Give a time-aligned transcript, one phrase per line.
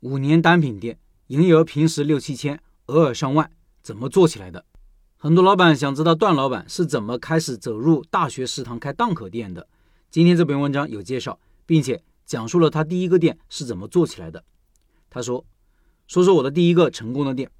[0.00, 0.96] 五年单品店，
[1.26, 3.50] 营业额平时六七千，偶尔上万，
[3.82, 4.64] 怎么做起来的？
[5.16, 9.66] 很多老板想知道段老板是怎么开始走入大学食堂开档口店的。
[10.08, 14.44] 今天这篇文章有介绍，并且讲述了他第一个店是怎么做起来的。
[15.10, 15.44] 他说
[16.06, 17.50] ：“说说我的第一个成功的店，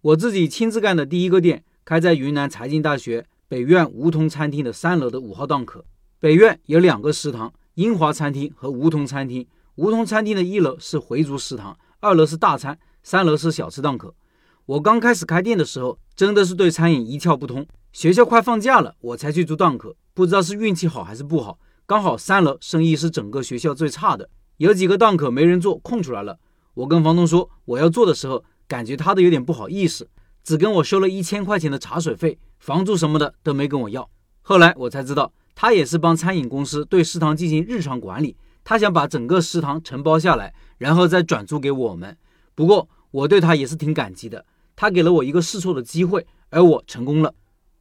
[0.00, 5.84] 我自己亲自干的第一个店，开在云南财经大学北苑梧桐餐厅的三楼的五号档口。
[6.18, 9.46] 北苑有两个食堂，英华餐厅和梧桐餐厅。
[9.76, 14.14] 梧桐餐厅的一楼是回族食堂，二楼是大餐，三楼是小吃档口。”
[14.66, 17.66] 我刚开始开店的时候，真的是对餐饮一窍不通。
[17.92, 19.94] 学校快放假了，我才去租档口。
[20.14, 26.38] 不知道是运气好还是不好，刚好三楼生意是整个学校最差的，有几个档口没人做，空出来了。
[26.74, 30.08] 我跟房东说我要做的时候，感觉他都有点不好意思，
[30.44, 34.08] 只跟我收了一千块钱的茶水费，房租什么的都没跟我要。
[34.42, 42.16] 后来我才知道，他也是帮餐饮公司对食堂进行日常管理，他想把整个食堂承包下来，然后再转租给我们。
[42.54, 44.44] 不过我对他也是挺感激的。
[44.74, 47.32] 他给了我一个试错的机会，而我成功了。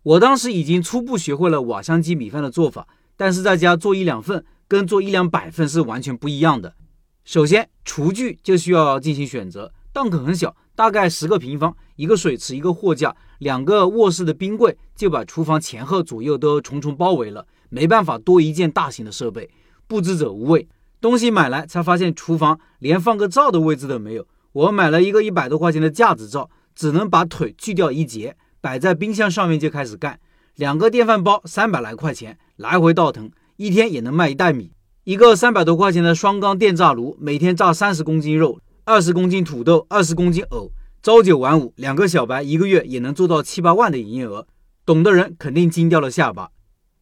[0.03, 6.75] 我当时已经初步学会了瓦香鸡米饭的做法，但是在家做一两份跟做一两百份是完全不一样的。
[7.23, 9.73] 首先，厨具就需要进行选择。
[9.91, 17.47] 档口很小，大概十个平方，一个水池，一个货架，两个卧室的冰柜，就把厨房前后左右都重重包围了。
[17.69, 19.49] 没办法多一件大型的设备，
[19.87, 20.67] 布置者无畏。
[21.03, 24.25] 东西买来才发现，厨房连放个灶的位置都没有。
[24.53, 26.49] 我买了一个一百多块钱的架子灶。
[26.75, 30.19] 只能把腿锯掉一截，摆在冰箱上面就开始干。
[30.55, 34.71] 两个电饭煲三百来块钱，来回倒腾，一天也能卖一袋米。
[35.03, 40.71] 一个三百多块钱的双缸电炸炉，每天炸三十公斤肉，二十公斤土豆，二十公斤藕。
[41.03, 44.47] 朝九晚五，两个小白一个月也能做到七八万的营业额。
[44.83, 46.49] 懂的人肯定惊掉了下巴。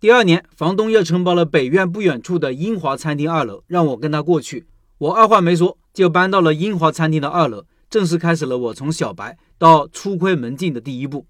[0.02, 4.66] 第二年，房东又承包了北苑不远处的英华餐厅二楼，让我跟他过去。
[4.98, 7.66] 我二话没说就搬到了英华餐厅的二楼。
[7.88, 11.28] 正式开始了我从小白到初窥门径的第一步。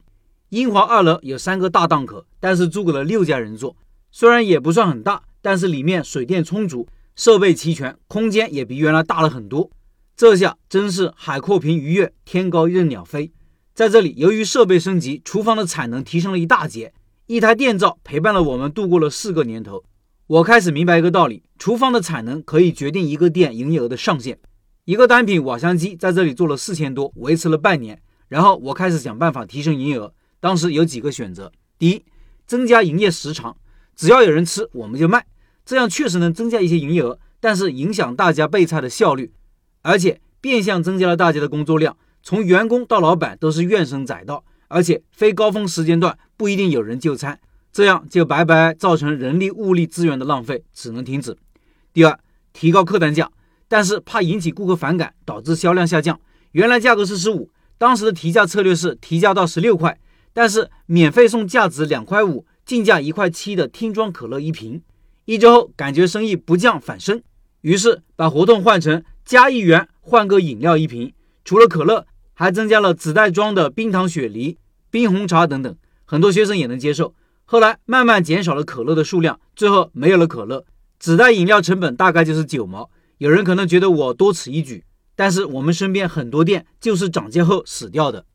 [0.52, 3.76] 英华二楼有三个大档口，但是租给了六家人做。
[4.10, 9.70] 虽然也不算很大，但是里面水电充足，设备齐全，空间也比原来大了很多。
[10.15, 13.33] 这下真是海阔凭鱼跃，天高任鸟飞。
[13.73, 16.93] 在这里，由于设备升级，厨房的产能提升了一大截。
[17.31, 19.86] 一台电灶陪伴了我们度过了四个年头。
[20.27, 24.37] 我开始明白一个道理：厨房的产能可以决定一个店营业额的上限。
[24.83, 28.02] 一个单品瓦香鸡在这里做了四千多，维持了半年。
[28.27, 30.14] 然后我开始想办法提升营业额。
[30.42, 31.49] 当时有几个选择：
[31.80, 32.03] 第一，
[32.45, 33.55] 增加营业时长，
[33.95, 35.25] 只要有人吃我们就卖，
[35.63, 39.31] 这样确实能增加一些营业额，但是影响大家备菜的效率，
[39.83, 41.95] 而且变相增加了大家的工作量。
[42.21, 47.39] 从员工到老板都是怨声载道，而且非高峰时间段不一定有人就餐，
[47.71, 51.37] 这样就白白造成人力物力资源的浪费，只能停止。
[51.93, 52.17] 第二，
[52.54, 53.30] 提高客单价。
[53.67, 56.20] 但是怕引起顾客反感，导致销量下降。
[56.52, 59.98] 原来价格是十五，当时的提价策略是提价到十六块，
[60.33, 64.81] 但是免费送价值两块五、进价一块七的听装可乐一瓶。
[65.23, 67.23] 一周后感觉生意不降反升，
[67.61, 71.14] 于是把活动换成加一元换个饮料一瓶，
[71.45, 74.58] 除了可乐，还增加了纸袋装的冰糖雪梨、
[74.92, 75.76] 冰红茶等等，
[76.06, 77.16] 很多学生也能接受。
[77.46, 80.66] 后来慢慢减少了可乐的数量，最后没有了可乐，
[81.00, 82.90] 只带饮料成本大概就是九毛。
[83.18, 84.84] 有人可能觉得我多此一举，
[85.16, 88.26] 但是我们身边很多店就是涨价后死掉的。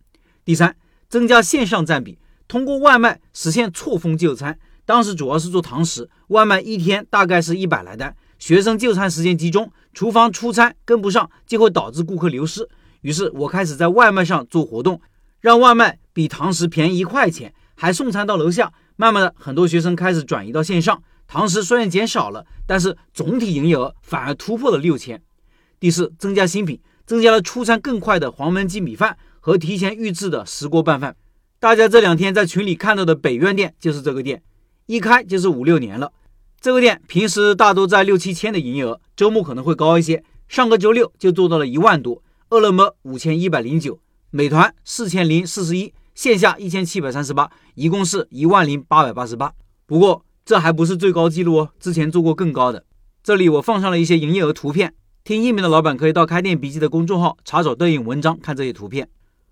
[0.44, 0.74] 第三，
[1.08, 2.18] 增加线上占比，
[2.48, 4.58] 通过外卖实现错峰就餐。
[4.84, 12.68] 当时主要是做堂食，外卖一天大概是一百来单，学生就餐时间集中，厨房出餐跟不上，就会导致顾客流失。
[13.00, 15.00] 于是我开始在外卖上做活动，
[15.46, 18.72] 让外卖比堂食便宜一块钱，还送餐到楼下。
[18.96, 21.00] 慢慢的，很多学生开始转移到线上。
[21.28, 25.22] 堂食虽然减少了，但是总体营业额反而突破了六千。
[25.78, 31.14] 第四，增加新品，增加了出餐更快的黄焖鸡米饭和提前预制的石锅拌饭。
[31.60, 34.42] 大家这两天在群里看到的北苑店就是这个店，
[34.86, 36.10] 一开就是五六年了。
[36.60, 42.20] 这个店平时大多在六七千的营业额，周末可能会高一些，上个周六就做到了一万多。
[42.48, 44.00] 饿了么五千一百零九，
[44.36, 49.50] 美团四千零四十一，线下一千七百三十八，一共是一万零八百八十八。
[49.86, 50.22] 不过。
[50.44, 52.84] 这还不是最高记录哦，之前做过更高的。
[53.20, 54.94] 这里我放上了一些营业额图片，
[55.24, 59.08] 听音频的老板可以到开店笔记的公众号查找对应文章看这些图片。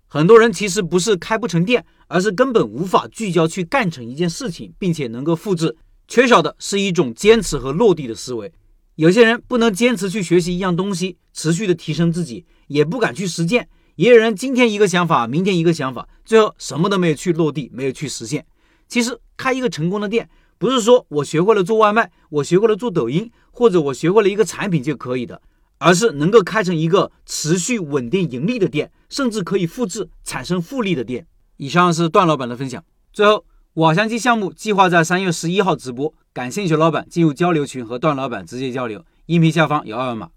[0.07, 5.75] 很多人其实不是开不成店，而是根本无法聚焦去干成一件事情，并且能够复制，
[6.07, 8.53] 缺少的是一种坚持和落地的思维。
[8.95, 13.67] 有些人不能坚持去学习一样东西，持续的提升自己，也不敢去实践。
[13.95, 18.45] 也有人今天一个想法，明天一个想法，最后什么都没有去落地，没有去实现。
[18.89, 20.29] 其实开一个成功的店。
[20.57, 25.41] 不是说我学会了做外卖，我学会了做抖音，或者我学会了一个产品就可以的，
[25.77, 31.27] 而是能够开成一个持续稳定盈利的店，甚至可以复制产生复利的店。
[31.57, 32.83] 以上是段老板的分享。
[33.11, 33.45] 最后，
[33.75, 39.03] 瓦香鸡项目计划在三月十一号直播，感兴趣老板进入交流群和段老板直接交流。
[39.27, 40.29] 音频下方有二维码。